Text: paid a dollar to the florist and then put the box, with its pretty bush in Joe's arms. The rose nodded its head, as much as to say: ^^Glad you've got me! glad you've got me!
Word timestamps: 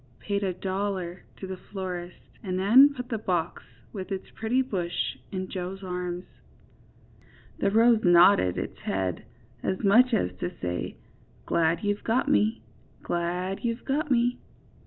paid 0.19 0.43
a 0.43 0.51
dollar 0.51 1.21
to 1.39 1.45
the 1.45 1.59
florist 1.71 2.17
and 2.41 2.57
then 2.57 2.91
put 2.95 3.07
the 3.09 3.19
box, 3.19 3.61
with 3.93 4.11
its 4.11 4.31
pretty 4.31 4.59
bush 4.59 5.15
in 5.31 5.47
Joe's 5.47 5.83
arms. 5.83 6.25
The 7.59 7.69
rose 7.69 7.99
nodded 8.03 8.57
its 8.57 8.79
head, 8.79 9.23
as 9.61 9.83
much 9.83 10.11
as 10.11 10.35
to 10.39 10.49
say: 10.59 10.97
^^Glad 11.45 11.83
you've 11.83 12.03
got 12.03 12.27
me! 12.27 12.63
glad 13.03 13.59
you've 13.63 13.85
got 13.85 14.09
me! 14.09 14.39